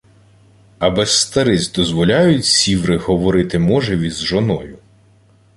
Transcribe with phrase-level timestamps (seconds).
[0.79, 4.77] —А без стариць дозволяють сіври говорити можеві з жоною?